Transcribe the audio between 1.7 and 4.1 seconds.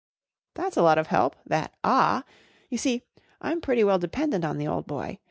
1 ah'! You see. I'm pretty well